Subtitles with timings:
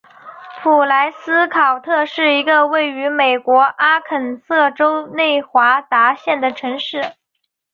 [0.63, 7.13] 蒲莱斯考特是一个位于美国阿肯色州内华达县的城市。